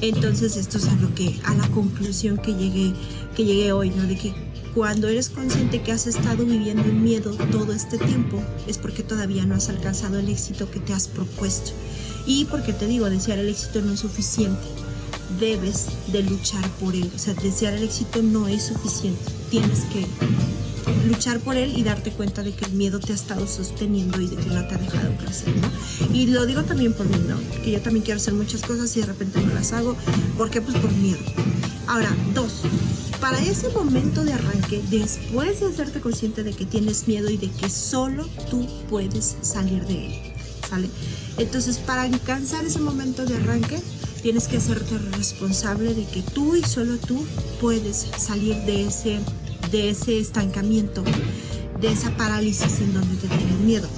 Entonces 0.00 0.56
esto 0.56 0.78
es 0.78 0.88
a 0.88 0.94
lo 0.96 1.14
que, 1.14 1.40
a 1.44 1.54
la 1.54 1.66
conclusión 1.68 2.36
que 2.38 2.54
llegué, 2.54 2.92
que 3.34 3.44
llegué 3.44 3.72
hoy, 3.72 3.90
¿no? 3.90 4.02
De 4.02 4.16
que 4.16 4.34
cuando 4.74 5.08
eres 5.08 5.30
consciente 5.30 5.82
que 5.82 5.92
has 5.92 6.06
estado 6.06 6.44
viviendo 6.44 6.82
en 6.82 7.02
miedo 7.02 7.30
todo 7.50 7.72
este 7.72 7.96
tiempo, 7.96 8.42
es 8.66 8.76
porque 8.76 9.02
todavía 9.02 9.46
no 9.46 9.54
has 9.54 9.68
alcanzado 9.68 10.18
el 10.18 10.28
éxito 10.28 10.70
que 10.70 10.80
te 10.80 10.92
has 10.92 11.08
propuesto. 11.08 11.70
Y 12.26 12.46
porque 12.46 12.72
te 12.72 12.86
digo, 12.86 13.10
desear 13.10 13.38
el 13.38 13.48
éxito 13.48 13.80
no 13.82 13.92
es 13.92 14.00
suficiente. 14.00 14.66
Debes 15.40 15.86
de 16.12 16.22
luchar 16.22 16.68
por 16.80 16.94
él. 16.94 17.10
O 17.14 17.18
sea, 17.18 17.34
desear 17.34 17.74
el 17.74 17.82
éxito 17.82 18.22
no 18.22 18.48
es 18.48 18.64
suficiente. 18.64 19.32
Tienes 19.50 19.80
que 19.92 20.06
luchar 21.06 21.40
por 21.40 21.56
él 21.56 21.76
y 21.76 21.82
darte 21.82 22.10
cuenta 22.10 22.42
de 22.42 22.52
que 22.52 22.64
el 22.66 22.72
miedo 22.72 22.98
te 23.00 23.12
ha 23.12 23.14
estado 23.14 23.46
sosteniendo 23.46 24.20
y 24.20 24.28
de 24.28 24.36
que 24.36 24.46
no 24.46 24.66
te 24.66 24.74
ha 24.74 24.78
dejado 24.78 25.16
crecer, 25.18 25.54
¿no? 25.56 26.14
Y 26.14 26.26
lo 26.26 26.46
digo 26.46 26.62
también 26.64 26.92
por 26.92 27.06
mí, 27.06 27.16
¿no? 27.28 27.38
Que 27.62 27.72
yo 27.72 27.80
también 27.80 28.04
quiero 28.04 28.20
hacer 28.20 28.34
muchas 28.34 28.62
cosas 28.62 28.94
y 28.96 29.00
de 29.00 29.06
repente 29.06 29.40
no 29.40 29.54
las 29.54 29.72
hago. 29.72 29.96
¿Por 30.36 30.50
qué? 30.50 30.60
Pues 30.60 30.76
por 30.76 30.92
miedo. 30.92 31.18
Ahora, 31.86 32.14
dos, 32.34 32.62
para 33.20 33.38
ese 33.42 33.68
momento 33.70 34.24
de 34.24 34.32
arranque, 34.32 34.82
después 34.90 35.60
de 35.60 35.66
hacerte 35.66 36.00
consciente 36.00 36.42
de 36.42 36.52
que 36.52 36.64
tienes 36.64 37.06
miedo 37.08 37.30
y 37.30 37.36
de 37.36 37.50
que 37.50 37.68
solo 37.70 38.26
tú 38.50 38.66
puedes 38.88 39.36
salir 39.42 39.84
de 39.86 40.06
él, 40.06 40.33
¿sale? 40.68 40.88
Entonces, 41.38 41.78
para 41.78 42.02
alcanzar 42.02 42.64
ese 42.64 42.78
momento 42.78 43.24
de 43.24 43.36
arranque, 43.36 43.80
tienes 44.22 44.48
que 44.48 44.56
hacerte 44.56 44.96
responsable 45.16 45.94
de 45.94 46.04
que 46.06 46.22
tú 46.22 46.56
y 46.56 46.62
solo 46.62 46.96
tú 46.98 47.24
puedes 47.60 48.06
salir 48.16 48.56
de 48.64 48.86
ese 48.86 49.20
de 49.70 49.90
ese 49.90 50.18
estancamiento, 50.18 51.02
de 51.80 51.90
esa 51.90 52.16
parálisis 52.16 52.80
en 52.80 52.94
donde 52.94 53.16
te 53.16 53.26
tienes 53.26 53.58
miedo. 53.60 53.88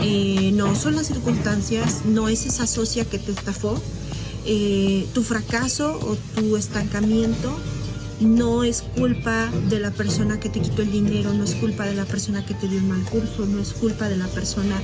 Eh, 0.00 0.52
no 0.54 0.74
son 0.74 0.96
las 0.96 1.08
circunstancias, 1.08 2.06
no 2.06 2.28
es 2.28 2.46
esa 2.46 2.66
socia 2.66 3.04
que 3.04 3.18
te 3.18 3.32
estafó, 3.32 3.80
eh, 4.46 5.06
tu 5.12 5.22
fracaso 5.22 5.98
o 6.00 6.16
tu 6.34 6.56
estancamiento 6.56 7.54
no 8.20 8.64
es 8.64 8.82
culpa 8.96 9.48
de 9.68 9.78
la 9.78 9.90
persona 9.90 10.40
que 10.40 10.48
te 10.48 10.60
quitó 10.60 10.82
el 10.82 10.90
dinero, 10.90 11.32
no 11.34 11.44
es 11.44 11.54
culpa 11.54 11.84
de 11.84 11.94
la 11.94 12.04
persona 12.04 12.44
que 12.44 12.54
te 12.54 12.66
dio 12.66 12.78
un 12.78 12.88
mal 12.88 13.02
curso, 13.04 13.46
no 13.46 13.60
es 13.60 13.72
culpa 13.74 14.08
de 14.08 14.16
la 14.16 14.26
persona 14.28 14.80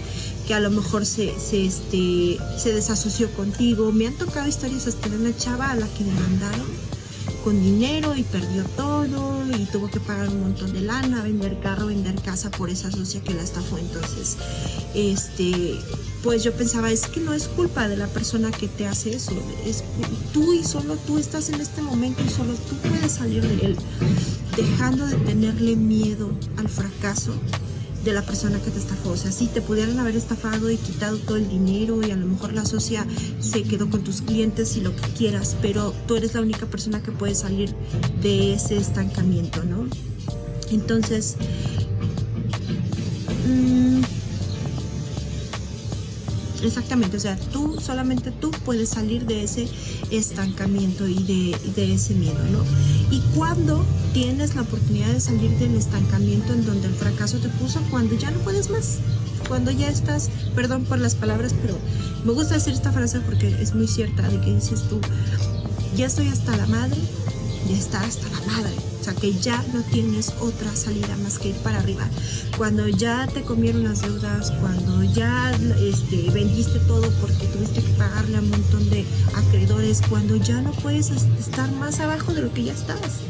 que 0.47 0.55
a 0.55 0.61
lo 0.61 0.71
mejor 0.71 1.07
se, 1.07 1.39
se, 1.39 1.65
este, 1.67 2.39
se 2.59 2.73
desasoció 2.73 3.31
contigo. 3.33 3.93
Me 3.93 4.07
han 4.07 4.15
tocado 4.15 4.49
historias 4.49 4.87
hasta 4.87 5.09
de 5.09 5.17
una 5.17 5.37
chava 5.37 5.71
a 5.71 5.77
la 5.77 5.87
que 5.89 6.05
demandaron 6.05 6.67
con 7.43 7.63
dinero 7.63 8.15
y 8.17 8.23
perdió 8.23 8.65
todo 8.77 9.45
y 9.55 9.67
tuvo 9.67 9.91
que 9.91 10.01
pagar 10.01 10.29
un 10.29 10.41
montón 10.41 10.73
de 10.73 10.81
lana, 10.81 11.23
vender 11.23 11.61
carro, 11.61 11.87
vender 11.87 12.15
casa 12.23 12.51
por 12.51 12.71
esa 12.71 12.91
socia 12.91 13.23
que 13.23 13.35
la 13.35 13.43
estafó. 13.43 13.77
Entonces, 13.79 14.37
este, 14.95 15.79
pues 16.23 16.43
yo 16.43 16.53
pensaba, 16.55 16.91
es 16.91 17.07
que 17.07 17.21
no 17.21 17.35
es 17.35 17.49
culpa 17.49 17.87
de 17.89 17.97
la 17.97 18.07
persona 18.07 18.51
que 18.51 18.69
te 18.69 18.87
hace 18.87 19.15
eso, 19.15 19.33
es 19.67 19.85
tú 20.33 20.55
y 20.55 20.65
solo 20.65 20.97
tú 21.07 21.19
estás 21.19 21.51
en 21.51 21.61
este 21.61 21.83
momento 21.83 22.23
y 22.27 22.31
solo 22.31 22.55
tú 22.55 22.77
puedes 22.89 23.13
salir 23.13 23.47
de 23.47 23.67
él, 23.67 23.77
dejando 24.57 25.07
de 25.07 25.17
tenerle 25.17 25.77
miedo 25.77 26.31
al 26.57 26.69
fracaso 26.69 27.35
de 28.05 28.13
la 28.13 28.23
persona 28.23 28.61
que 28.61 28.71
te 28.71 28.79
estafó. 28.79 29.11
O 29.11 29.17
sea, 29.17 29.33
sí, 29.33 29.49
te 29.53 29.63
pudieran 29.63 29.99
haber 29.99 30.17
estafado 30.17 30.71
y 30.71 30.77
quitado 30.77 31.19
todo 31.19 31.37
el 31.37 31.49
dinero 31.49 32.07
y 32.07 32.11
a 32.11 32.17
lo 32.17 32.27
mejor 32.27 32.53
la 32.53 32.65
socia 32.65 33.07
se 33.41 33.63
quedó 33.63 33.91
con 33.91 34.03
tus 34.05 34.23
clientes 34.23 34.77
y 34.77 34.81
lo 34.81 34.95
que 34.95 35.03
quieras, 35.17 35.57
pero 35.61 35.95
tú 36.07 36.17
eres 36.17 36.35
la 36.35 36.41
única 36.41 36.67
persona 36.67 37.03
que 37.03 37.13
puede 37.13 37.35
salir 37.35 37.75
de 38.23 38.55
ese 38.55 38.77
estancamiento, 38.77 39.65
¿no? 39.65 39.89
Entonces, 40.71 41.37
mmm, 43.47 44.03
Exactamente, 46.65 47.19
o 47.19 47.21
sea, 47.21 47.37
tú, 47.53 47.79
solamente 47.79 48.31
tú 48.31 48.51
puedes 48.65 48.89
salir 48.89 49.27
de 49.27 49.45
ese 49.45 49.69
estancamiento 50.11 51.07
y 51.07 51.23
de, 51.77 51.95
ese 51.95 52.15
miedo, 52.15 52.39
¿no? 52.51 52.65
Y 53.15 53.21
cuando 53.37 53.85
tienes 54.15 54.55
la 54.55 54.63
oportunidad 54.63 55.09
de 55.09 55.21
salir 55.21 55.51
del 55.59 55.75
estancamiento 55.75 56.55
en 56.55 56.65
donde 56.65 56.89
el 56.89 56.95
fracaso 56.95 57.39
te 57.39 57.49
puso, 57.51 57.81
cuando 57.91 58.17
ya 58.17 58.31
no 58.31 58.39
puedes 58.41 58.71
más, 58.71 58.99
cuando 59.47 59.71
ya 59.71 59.89
estás, 59.89 60.31
perdón 60.55 60.85
por 60.85 60.99
las 60.99 61.15
palabras, 61.15 61.55
pero 61.61 61.77
me 62.25 62.33
gusta 62.33 62.55
decir 62.55 62.73
esta 62.73 62.93
frase 62.93 63.21
porque 63.21 63.49
es 63.61 63.75
muy 63.75 63.87
cierta, 63.87 64.27
de 64.29 64.41
que 64.41 64.55
dices 64.55 64.83
tú, 64.89 65.01
ya 65.97 66.07
estoy 66.07 66.29
hasta 66.29 66.57
la 66.57 66.67
madre, 66.67 67.01
ya 67.69 67.77
está 67.77 68.01
hasta 68.01 68.27
la 68.31 68.41
madre 68.47 68.94
o 69.05 69.07
sea, 69.07 69.15
que 69.21 69.35
ya 69.35 69.63
no 69.75 69.83
tienes 69.83 70.33
otra 70.41 70.75
salida 70.75 71.15
más 71.23 71.39
que 71.39 71.51
ir 71.51 71.57
para 71.57 71.79
arriba. 71.79 72.09
Cuando 72.57 72.89
ya 72.89 73.27
te 73.27 73.43
comieron 73.43 73.85
las 73.85 74.01
deudas, 74.01 74.51
cuando 74.63 75.05
ya 75.05 75.53
este, 75.79 76.31
vendiste 76.31 76.79
todo 76.87 77.11
porque 77.21 77.47
tuviste 77.49 77.83
que 77.83 77.93
pagarle 77.99 78.39
a 78.39 78.41
un 78.41 78.49
montón 78.49 78.89
de 78.89 79.05
acreedores, 79.35 80.01
cuando 80.09 80.37
ya 80.37 80.63
no 80.63 80.73
puedes 80.73 81.11
estar 81.11 81.71
más 81.73 82.01
abajo 82.01 82.33
de 82.33 82.43
lo 82.45 82.55
que 82.55 82.65
ya 82.65 82.73
estabas. 82.73 83.21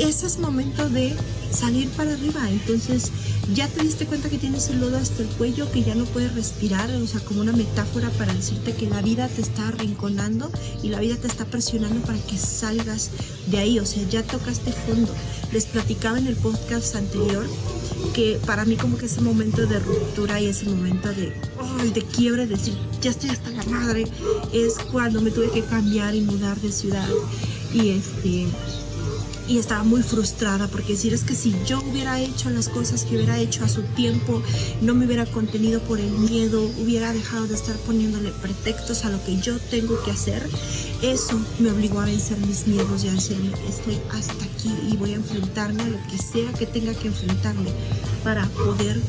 Ese 0.00 0.26
es 0.26 0.38
momento 0.38 0.88
de 0.88 1.14
salir 1.52 1.90
para 1.90 2.12
arriba. 2.12 2.48
Entonces 2.50 3.12
ya 3.52 3.68
te 3.68 3.82
diste 3.82 4.06
cuenta 4.06 4.30
que 4.30 4.38
tienes 4.38 4.70
el 4.70 4.80
lodo 4.80 4.96
hasta 4.96 5.22
el 5.22 5.28
cuello, 5.28 5.70
que 5.70 5.82
ya 5.82 5.94
no 5.94 6.06
puedes 6.06 6.34
respirar, 6.34 6.90
o 6.90 7.06
sea, 7.06 7.20
como 7.20 7.42
una 7.42 7.52
metáfora 7.52 8.08
para 8.10 8.32
decirte 8.32 8.74
que 8.74 8.88
la 8.88 9.02
vida 9.02 9.28
te 9.28 9.42
está 9.42 9.68
arrinconando 9.68 10.50
y 10.82 10.88
la 10.88 11.00
vida 11.00 11.16
te 11.16 11.26
está 11.26 11.44
presionando 11.44 12.00
para 12.06 12.18
que 12.18 12.38
salgas 12.38 13.10
de 13.48 13.58
ahí, 13.58 13.78
o 13.78 13.84
sea, 13.84 14.02
ya 14.08 14.22
tocaste 14.22 14.72
fondo. 14.72 15.12
Les 15.52 15.66
platicaba 15.66 16.18
en 16.18 16.28
el 16.28 16.36
podcast 16.36 16.96
anterior 16.96 17.46
que 18.14 18.40
para 18.46 18.64
mí 18.64 18.76
como 18.76 18.96
que 18.96 19.04
ese 19.04 19.20
momento 19.20 19.66
de 19.66 19.80
ruptura 19.80 20.40
y 20.40 20.46
ese 20.46 20.64
momento 20.64 21.10
de, 21.10 21.34
de 21.92 22.02
quiebre, 22.04 22.46
decir, 22.46 22.74
ya 23.02 23.10
estoy 23.10 23.28
hasta 23.28 23.50
la 23.50 23.64
madre, 23.64 24.06
es 24.54 24.78
cuando 24.90 25.20
me 25.20 25.30
tuve 25.30 25.50
que 25.50 25.62
cambiar 25.62 26.14
y 26.14 26.22
mudar 26.22 26.58
de 26.58 26.72
ciudad. 26.72 27.08
Y 27.74 27.90
este 27.90 28.46
y 29.50 29.58
estaba 29.58 29.82
muy 29.82 30.02
frustrada 30.04 30.68
porque 30.68 30.92
decir 30.92 31.12
es 31.12 31.24
que 31.24 31.34
si 31.34 31.52
yo 31.66 31.80
hubiera 31.80 32.20
hecho 32.20 32.50
las 32.50 32.68
cosas 32.68 33.04
que 33.04 33.16
hubiera 33.16 33.36
hecho 33.36 33.64
a 33.64 33.68
su 33.68 33.82
tiempo, 33.82 34.40
no 34.80 34.94
me 34.94 35.06
hubiera 35.06 35.26
contenido 35.26 35.80
por 35.80 35.98
el 35.98 36.08
miedo, 36.12 36.62
hubiera 36.78 37.12
dejado 37.12 37.48
de 37.48 37.56
estar 37.56 37.74
poniéndole 37.78 38.30
pretextos 38.30 39.04
a 39.04 39.10
lo 39.10 39.22
que 39.24 39.38
yo 39.38 39.58
tengo 39.58 40.00
que 40.04 40.12
hacer, 40.12 40.48
eso 41.02 41.40
me 41.58 41.72
obligó 41.72 42.00
a 42.00 42.04
vencer 42.04 42.38
mis 42.46 42.68
miedos 42.68 43.02
y 43.02 43.08
a 43.08 43.12
decir 43.12 43.52
estoy 43.68 43.98
hasta 44.12 44.44
aquí 44.44 44.72
y 44.88 44.96
voy 44.96 45.14
a 45.14 45.16
enfrentarme 45.16 45.82
a 45.82 45.88
lo 45.88 45.98
que 46.08 46.18
sea 46.18 46.52
que 46.52 46.66
tenga 46.66 46.94
que 46.94 47.08
enfrentarme 47.08 47.70
para 48.22 48.46
poder 48.50 49.00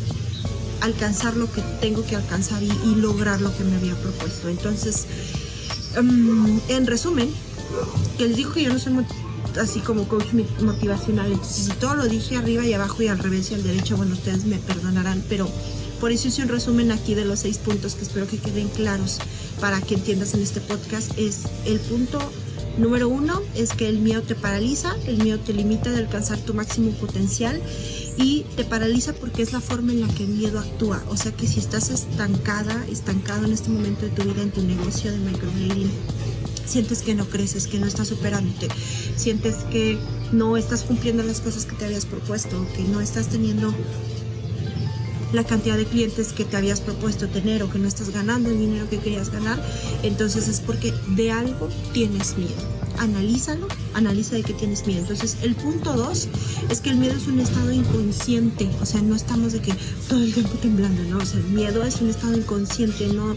alcanzar 0.82 1.38
lo 1.38 1.52
que 1.52 1.62
tengo 1.82 2.04
que 2.04 2.16
alcanzar 2.16 2.64
y, 2.64 2.96
lograr 2.96 3.42
lo 3.42 3.56
que 3.56 3.64
me 3.64 3.76
había 3.76 3.94
propuesto. 3.94 4.50
Entonces, 4.50 5.06
em, 5.96 6.60
en 6.68 6.88
resumen, 6.88 7.30
que 8.18 8.28
les 8.28 8.38
dijo 8.38 8.54
que 8.54 8.64
yo 8.64 8.74
no 8.74 8.80
soy 8.80 8.94
así 9.58 9.80
como 9.80 10.08
coach 10.08 10.34
motivacional. 10.62 11.32
Entonces, 11.32 11.66
si 11.66 11.72
todo 11.74 11.96
lo 11.96 12.08
dije 12.08 12.38
arriba 12.38 12.66
y 12.66 12.74
abajo 12.74 13.02
y 13.02 13.08
al 13.08 13.20
revés 13.20 13.52
y 13.52 13.56
al 13.56 13.64
derecho, 13.64 13.98
bueno, 13.98 14.14
ustedes 14.14 14.46
me 14.46 14.58
perdonarán, 14.58 15.24
pero 15.30 15.50
por 16.00 16.12
eso 16.12 16.28
hice 16.28 16.42
un 16.42 16.50
resumen 16.50 16.92
aquí 16.92 17.14
de 17.14 17.26
los 17.26 17.42
seis 17.42 17.58
puntos 17.58 17.96
que 17.96 18.04
espero 18.04 18.28
que 18.28 18.38
queden 18.38 18.70
claros 18.70 19.20
para 19.60 19.82
que 19.82 19.96
entiendas 19.96 20.34
en 20.34 20.42
este 20.42 20.60
podcast. 20.62 21.18
Es 21.18 21.42
el 21.66 21.80
punto 21.80 22.20
número 22.78 23.10
uno, 23.10 23.42
es 23.56 23.74
que 23.74 23.88
el 23.88 24.00
miedo 24.00 24.22
te 24.22 24.36
paraliza, 24.36 24.96
el 25.06 25.18
miedo 25.18 25.40
te 25.40 25.54
limita 25.54 25.92
de 25.92 25.98
alcanzar 26.00 26.40
tu 26.40 26.54
máximo 26.54 26.92
potencial 26.92 27.62
y 28.18 28.46
te 28.56 28.64
paraliza 28.64 29.14
porque 29.14 29.44
es 29.44 29.54
la 29.54 29.62
forma 29.62 29.92
en 29.92 30.02
la 30.02 30.08
que 30.08 30.24
el 30.24 30.30
miedo 30.30 30.60
actúa. 30.60 31.04
O 31.10 31.18
sea 31.18 31.32
que 31.32 31.48
si 31.48 31.60
estás 31.60 31.90
estancada, 31.90 32.86
estancado 32.90 33.46
en 33.46 33.54
este 33.54 33.70
momento 33.70 34.06
de 34.06 34.12
tu 34.12 34.24
vida 34.24 34.42
en 34.42 34.52
tu 34.52 34.64
negocio 34.64 35.12
de 35.12 35.18
microblading, 35.20 35.92
sientes 36.66 37.02
que 37.02 37.16
no 37.16 37.26
creces, 37.26 37.68
que 37.68 37.80
no 37.80 37.86
estás 37.86 38.08
superándote, 38.08 38.70
sientes 39.16 39.56
que 39.72 39.98
no 40.32 40.58
estás 40.58 40.84
cumpliendo 40.84 41.24
las 41.24 41.42
cosas 41.42 41.66
que 41.66 41.76
te 41.76 41.86
habías 41.86 42.06
propuesto, 42.06 42.66
que 42.76 42.84
no 42.84 43.02
estás 43.02 43.28
teniendo 43.28 43.74
la 45.34 45.44
cantidad 45.46 45.78
de 45.78 45.86
clientes 45.86 46.34
que 46.34 46.46
te 46.46 46.58
habías 46.58 46.82
propuesto 46.82 47.28
tener 47.28 47.64
o 47.64 47.70
que 47.70 47.80
no 47.80 47.88
estás 47.88 48.10
ganando 48.10 48.50
el 48.50 48.60
dinero 48.60 48.90
que 48.90 48.98
querías 49.00 49.32
ganar, 49.32 49.64
entonces 50.04 50.48
es 50.48 50.60
porque 50.60 50.94
de 51.16 51.32
algo 51.32 51.70
tienes 51.94 52.38
miedo. 52.38 52.52
Analízalo, 52.98 53.68
analiza 53.94 54.36
de 54.36 54.44
qué 54.44 54.54
tienes 54.54 54.86
miedo. 54.86 55.00
Entonces, 55.02 55.38
el 55.42 55.56
punto 55.56 55.94
dos 55.94 56.28
es 56.70 56.82
que 56.82 56.90
el 56.90 56.98
miedo 56.98 57.16
es 57.16 57.28
un 57.28 57.40
estado 57.40 57.72
inconsciente, 57.72 58.70
o 58.82 58.86
sea, 58.86 59.02
no 59.02 59.16
estamos 59.16 59.54
de 59.54 59.62
que 59.62 59.74
todo 60.10 60.22
el 60.22 60.34
tiempo 60.34 60.54
temblando, 60.62 61.02
¿no? 61.04 61.18
O 61.18 61.26
sea, 61.26 61.40
el 61.40 61.46
miedo 61.48 61.84
es 61.84 62.02
un 62.02 62.10
estado 62.10 62.38
inconsciente, 62.38 63.08
no, 63.08 63.36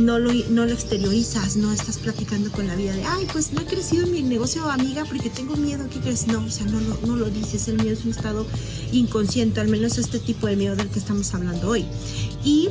no 0.00 0.18
lo, 0.18 0.32
no 0.50 0.66
lo 0.66 0.72
exteriorizas, 0.72 1.56
no 1.56 1.72
estás 1.72 1.98
platicando 1.98 2.50
con 2.50 2.66
la 2.66 2.74
vida 2.74 2.94
de, 2.94 3.04
ay, 3.04 3.26
pues 3.32 3.52
no 3.52 3.60
he 3.60 3.64
crecido 3.64 4.04
en 4.04 4.12
mi 4.12 4.22
negocio, 4.22 4.68
amiga, 4.70 5.04
porque 5.04 5.30
tengo 5.30 5.56
miedo, 5.56 5.86
¿qué 5.92 6.00
crees? 6.00 6.26
No, 6.26 6.44
o 6.44 6.50
sea, 6.50 6.66
no, 6.66 7.16
lo 7.16 7.30
dices, 7.30 7.68
el 7.68 7.76
miedo 7.76 7.92
es 7.92 8.04
un 8.04 8.10
estado 8.10 8.46
inconsciente, 8.92 9.60
al 9.60 9.68
menos 9.68 9.98
este 9.98 10.18
tipo 10.18 10.46
de 10.46 10.56
miedo 10.56 10.76
del 10.76 10.88
que 10.88 10.98
estamos 10.98 11.32
hablando 11.34 11.68
hoy. 11.68 11.84
Y 12.44 12.68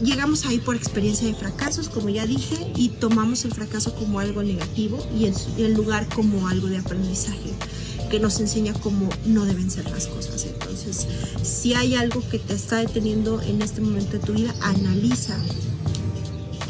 llegamos 0.00 0.46
ahí 0.46 0.58
por 0.58 0.74
experiencia 0.74 1.26
de 1.26 1.34
fracasos, 1.34 1.88
como 1.88 2.08
ya 2.08 2.26
dije, 2.26 2.56
y 2.76 2.88
tomamos 2.88 3.44
el 3.44 3.52
fracaso 3.52 3.94
como 3.94 4.18
algo 4.18 4.42
negativo 4.42 5.04
y 5.18 5.26
en, 5.26 5.34
el 5.58 5.74
lugar 5.74 6.08
como 6.14 6.48
algo 6.48 6.68
de 6.68 6.78
aprendizaje 6.78 7.52
que 8.10 8.20
nos 8.20 8.40
enseña 8.40 8.74
cómo 8.74 9.08
no 9.24 9.44
deben 9.44 9.70
ser 9.70 9.90
las 9.90 10.06
cosas. 10.06 10.44
Entonces, 10.44 11.06
si 11.42 11.74
hay 11.74 11.94
algo 11.94 12.22
que 12.28 12.38
te 12.38 12.52
está 12.54 12.76
deteniendo 12.78 13.40
en 13.40 13.62
este 13.62 13.80
momento 13.80 14.12
de 14.12 14.18
tu 14.18 14.34
vida, 14.34 14.54
analiza 14.60 15.38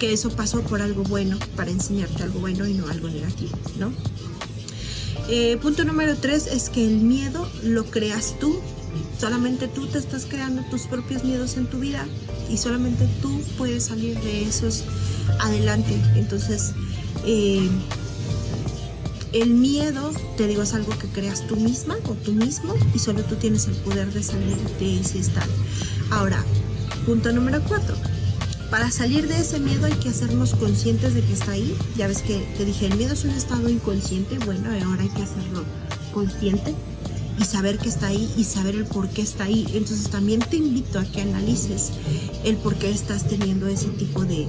que 0.02 0.12
eso 0.12 0.30
pasó 0.30 0.62
por 0.62 0.82
algo 0.82 1.04
bueno, 1.04 1.38
para 1.54 1.70
enseñarte 1.70 2.24
algo 2.24 2.40
bueno 2.40 2.66
y 2.66 2.74
no 2.74 2.88
algo 2.88 3.08
negativo, 3.08 3.56
¿no? 3.78 3.92
Eh, 5.28 5.56
punto 5.62 5.84
número 5.84 6.16
tres 6.16 6.48
es 6.48 6.70
que 6.70 6.84
el 6.84 6.96
miedo 6.96 7.48
lo 7.62 7.84
creas 7.84 8.34
tú. 8.40 8.58
Solamente 9.20 9.68
tú 9.68 9.86
te 9.86 9.98
estás 9.98 10.26
creando 10.28 10.64
tus 10.72 10.88
propios 10.88 11.22
miedos 11.22 11.56
en 11.56 11.66
tu 11.66 11.78
vida 11.78 12.04
y 12.50 12.56
solamente 12.56 13.06
tú 13.22 13.40
puedes 13.56 13.84
salir 13.84 14.18
de 14.22 14.42
esos 14.42 14.82
adelante. 15.38 15.96
Entonces, 16.16 16.72
eh, 17.24 17.70
el 19.32 19.50
miedo, 19.50 20.10
te 20.36 20.48
digo, 20.48 20.62
es 20.62 20.74
algo 20.74 20.98
que 20.98 21.06
creas 21.06 21.46
tú 21.46 21.54
misma 21.54 21.94
o 22.08 22.14
tú 22.14 22.32
mismo 22.32 22.74
y 22.92 22.98
solo 22.98 23.22
tú 23.22 23.36
tienes 23.36 23.68
el 23.68 23.74
poder 23.74 24.12
de 24.12 24.24
salir 24.24 24.56
de 24.80 24.98
ese 24.98 25.20
estado. 25.20 25.52
Ahora, 26.10 26.44
punto 27.06 27.32
número 27.32 27.62
cuatro. 27.68 27.94
Para 28.72 28.90
salir 28.90 29.28
de 29.28 29.38
ese 29.38 29.60
miedo 29.60 29.84
hay 29.84 29.92
que 29.92 30.08
hacernos 30.08 30.54
conscientes 30.54 31.12
de 31.12 31.20
que 31.20 31.34
está 31.34 31.52
ahí. 31.52 31.76
Ya 31.94 32.08
ves 32.08 32.22
que 32.22 32.38
te 32.56 32.64
dije, 32.64 32.86
el 32.86 32.96
miedo 32.96 33.12
es 33.12 33.22
un 33.22 33.32
estado 33.32 33.68
inconsciente. 33.68 34.38
Bueno, 34.46 34.70
ahora 34.86 35.02
hay 35.02 35.10
que 35.10 35.24
hacerlo 35.24 35.62
consciente 36.14 36.74
y 37.38 37.44
saber 37.44 37.76
que 37.76 37.90
está 37.90 38.06
ahí 38.06 38.32
y 38.34 38.44
saber 38.44 38.74
el 38.74 38.86
por 38.86 39.10
qué 39.10 39.20
está 39.20 39.44
ahí. 39.44 39.66
Entonces 39.74 40.08
también 40.08 40.40
te 40.40 40.56
invito 40.56 40.98
a 40.98 41.04
que 41.04 41.20
analices 41.20 41.90
el 42.44 42.56
por 42.56 42.74
qué 42.76 42.90
estás 42.90 43.28
teniendo 43.28 43.66
ese 43.66 43.88
tipo 43.88 44.24
de, 44.24 44.48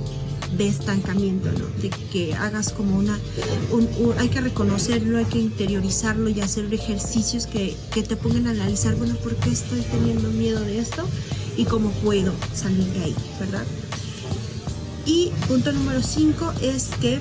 estancamiento, 0.58 1.51
¿no? 1.51 1.65
De 1.82 1.89
que 1.89 2.34
hagas 2.34 2.72
como 2.72 2.96
una, 2.96 3.20
hay 4.20 4.30
que 4.30 4.39
reconocerlo, 4.39 5.18
hay 5.18 5.25
que 5.25 5.39
interiorizarlo 5.39 6.30
y 6.30 6.39
hacer 6.39 6.74
ejercicios 6.74 7.46
que, 7.46 7.75
que 7.94 8.03
te 8.03 8.15
pongan 8.15 8.48
a 8.48 8.51
analizar, 8.51 8.96
bueno, 8.96 9.15
¿por 9.15 9.36
qué 9.36 9.50
estoy 9.50 9.82
teniendo 9.82 10.30
miedo 10.30 10.62
de 10.62 10.80
esto? 10.80 11.03
Y 11.58 11.65
cómo 11.65 11.92
puedo 12.06 12.32
salir 12.53 12.86
de 12.94 13.03
ahí, 13.03 13.15
¿verdad? 13.38 13.65
Y 15.06 15.32
punto 15.48 15.72
número 15.72 16.02
5 16.02 16.54
es 16.62 16.90
que 17.02 17.20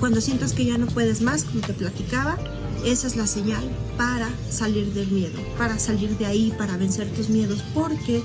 cuando 0.00 0.20
sientas 0.20 0.52
que 0.52 0.64
ya 0.64 0.76
no 0.76 0.86
puedes 0.86 1.20
más, 1.20 1.44
como 1.44 1.60
te 1.60 1.72
platicaba, 1.72 2.36
esa 2.84 3.06
es 3.06 3.16
la 3.16 3.26
señal 3.26 3.64
para 3.96 4.28
salir 4.50 4.92
del 4.92 5.08
miedo, 5.08 5.38
para 5.56 5.78
salir 5.78 6.16
de 6.18 6.26
ahí, 6.26 6.52
para 6.58 6.76
vencer 6.76 7.08
tus 7.12 7.28
miedos, 7.28 7.62
porque 7.72 8.22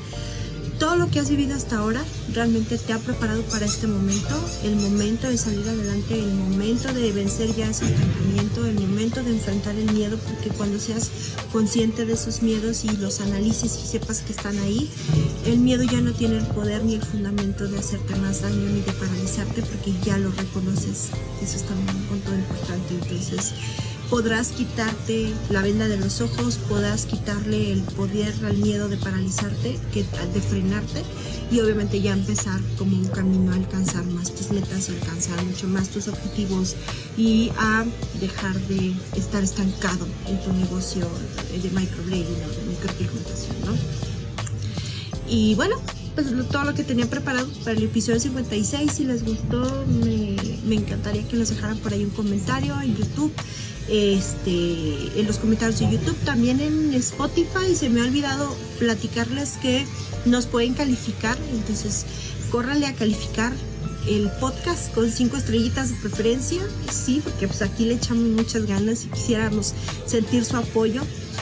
todo 0.79 0.95
lo 0.95 1.12
que 1.12 1.19
has 1.19 1.29
vivido 1.29 1.55
hasta 1.55 1.77
ahora 1.77 2.01
realmente 2.33 2.77
te 2.77 2.93
ha 2.93 3.00
preparado 3.00 3.41
para 3.43 3.65
este 3.65 3.86
momento, 3.86 4.33
el 4.63 4.77
momento 4.77 5.27
de 5.27 5.38
salir 5.38 5.67
adelante, 5.67 6.17
el 6.17 6.33
momento 6.33 6.93
de 6.93 7.12
vencer 7.12 7.53
ya 7.53 7.69
ese 7.69 7.86
estancamiento, 7.86 8.65
el 8.65 8.79
momento 8.79 9.21
de 9.21 9.31
enfrentar 9.31 9.75
el 9.75 9.91
miedo, 9.91 10.17
porque 10.25 10.50
cuando 10.50 10.79
seas 10.79 11.12
consciente 11.51 12.05
de 12.05 12.13
esos 12.13 12.41
miedos 12.41 12.86
y 12.86 12.95
los 12.98 13.19
analices 13.19 13.77
y 13.83 13.88
sepas 13.88 14.21
que 14.21 14.31
están 14.31 14.57
ahí, 14.59 14.89
el 15.45 15.59
miedo 15.59 15.83
ya 15.83 16.00
no 16.00 16.13
tiene 16.13 16.38
el 16.38 16.45
poder 16.48 16.83
ni 16.86 16.95
el 16.95 17.03
fundamento 17.03 17.67
de 17.67 17.77
hacerte 17.77 18.15
más 18.15 18.41
daño 18.41 18.69
ni 18.69 18.81
de 18.81 18.93
paralizarte 18.93 19.62
porque 19.62 19.93
ya 20.05 20.17
lo 20.17 20.31
reconoces. 20.31 21.09
Eso 21.43 21.57
está 21.57 21.74
un 21.74 22.03
punto 22.03 22.33
importante. 22.33 22.95
Entonces, 23.01 23.53
podrás 24.09 24.49
quitarte 24.49 25.31
la 25.49 25.61
venda 25.61 25.87
de 25.87 25.97
los 25.97 26.21
ojos, 26.21 26.57
podrás 26.67 27.05
quitarle 27.05 27.71
el 27.71 27.81
poder 27.81 28.33
al 28.45 28.57
miedo 28.57 28.89
de 28.89 28.97
paralizarte, 28.97 29.79
que, 29.93 30.03
de 30.03 30.41
frenarte 30.41 31.03
y 31.51 31.59
obviamente 31.59 32.01
ya 32.01 32.13
empezar 32.13 32.59
como 32.77 32.95
un 32.97 33.07
camino 33.07 33.51
a 33.51 33.55
alcanzar 33.55 34.05
más 34.05 34.33
tus 34.33 34.51
metas, 34.51 34.89
alcanzar 34.89 35.43
mucho 35.45 35.67
más 35.67 35.89
tus 35.89 36.07
objetivos 36.07 36.75
y 37.17 37.51
a 37.57 37.85
dejar 38.19 38.55
de 38.67 38.93
estar 39.15 39.43
estancado 39.43 40.07
en 40.27 40.39
tu 40.43 40.53
negocio 40.53 41.07
de 41.51 41.69
microblading 41.69 42.25
o 42.25 42.49
de 42.49 42.65
micropigmentación, 42.69 43.55
¿no? 43.65 43.73
Y 45.27 45.53
bueno, 45.55 45.75
pues 46.23 46.49
todo 46.49 46.63
lo 46.65 46.73
que 46.73 46.83
tenía 46.83 47.09
preparado 47.09 47.47
para 47.63 47.77
el 47.77 47.83
episodio 47.83 48.19
56. 48.19 48.91
Si 48.91 49.05
les 49.05 49.23
gustó, 49.23 49.85
me, 50.03 50.35
me 50.65 50.75
encantaría 50.75 51.27
que 51.27 51.38
nos 51.38 51.49
dejaran 51.49 51.77
por 51.77 51.93
ahí 51.93 52.03
un 52.03 52.09
comentario 52.11 52.79
en 52.81 52.95
YouTube 52.95 53.31
este, 53.89 55.19
en 55.19 55.25
los 55.25 55.38
comentarios 55.38 55.79
de 55.79 55.91
YouTube, 55.91 56.17
también 56.25 56.59
en 56.59 56.93
Spotify. 56.93 57.75
Se 57.75 57.89
me 57.89 58.01
ha 58.01 58.03
olvidado 58.03 58.55
platicarles 58.79 59.57
que 59.61 59.85
nos 60.25 60.45
pueden 60.45 60.73
calificar, 60.73 61.38
entonces 61.51 62.05
córrale 62.51 62.85
a 62.85 62.93
calificar 62.93 63.53
el 64.07 64.29
podcast 64.39 64.93
con 64.93 65.11
cinco 65.11 65.38
estrellitas 65.38 65.89
de 65.89 65.95
preferencia, 65.95 66.61
sí, 66.91 67.21
porque 67.23 67.47
pues 67.47 67.61
aquí 67.61 67.85
le 67.85 67.95
echamos 67.95 68.23
muchas 68.23 68.65
ganas 68.65 69.05
y 69.05 69.07
quisiéramos 69.07 69.73
sentir 70.05 70.45
su 70.45 70.57
apoyo. 70.57 71.01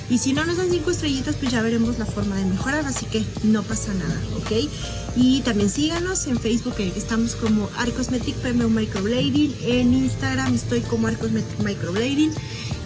Y 0.09 0.19
si 0.19 0.33
no 0.33 0.45
nos 0.45 0.57
dan 0.57 0.69
cinco 0.69 0.91
estrellitas, 0.91 1.35
pues 1.35 1.51
ya 1.51 1.61
veremos 1.61 1.99
la 1.99 2.05
forma 2.05 2.35
de 2.35 2.45
mejorar, 2.45 2.85
así 2.85 3.05
que 3.05 3.23
no 3.43 3.63
pasa 3.63 3.93
nada, 3.93 4.21
¿ok? 4.37 4.69
Y 5.15 5.41
también 5.41 5.69
síganos 5.69 6.27
en 6.27 6.39
Facebook, 6.39 6.75
estamos 6.95 7.35
como 7.35 7.69
Arcosmetic 7.77 8.35
PMO 8.35 8.69
Microblading, 8.69 9.55
en 9.63 9.93
Instagram 9.93 10.55
estoy 10.55 10.81
como 10.81 11.07
Arcosmetic 11.07 11.59
Microblading, 11.59 12.31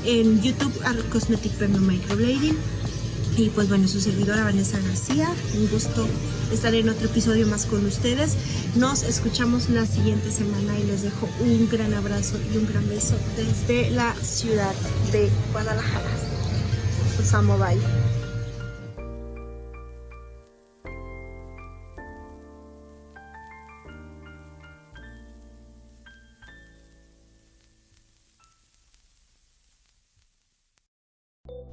en 0.05 0.41
YouTube 0.41 0.73
Arcosmetic 0.83 1.51
PMO 1.53 1.79
Microblading. 1.79 2.57
Y 3.37 3.49
pues 3.49 3.69
bueno, 3.69 3.87
su 3.87 4.01
servidora 4.01 4.43
Vanessa 4.43 4.77
García, 4.79 5.29
un 5.57 5.67
gusto 5.69 6.05
estar 6.51 6.75
en 6.75 6.89
otro 6.89 7.05
episodio 7.05 7.47
más 7.47 7.65
con 7.65 7.85
ustedes. 7.85 8.33
Nos 8.75 9.03
escuchamos 9.03 9.69
la 9.69 9.85
siguiente 9.85 10.31
semana 10.31 10.77
y 10.77 10.83
les 10.83 11.03
dejo 11.03 11.29
un 11.39 11.69
gran 11.69 11.93
abrazo 11.93 12.37
y 12.53 12.57
un 12.57 12.67
gran 12.67 12.87
beso 12.89 13.15
desde 13.37 13.89
la 13.91 14.13
ciudad 14.15 14.73
de 15.11 15.29
Guadalajara. 15.53 16.20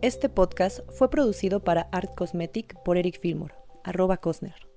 Este 0.01 0.29
podcast 0.29 0.81
fue 0.91 1.11
producido 1.11 1.65
para 1.65 1.89
Art 1.93 2.15
Cosmetic 2.15 2.75
por 2.85 2.97
Eric 2.97 3.19
Fillmore, 3.21 3.55
arroba 3.85 4.19
Cosner. 4.19 4.68